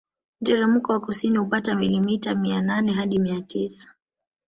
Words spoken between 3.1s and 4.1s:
mia tisa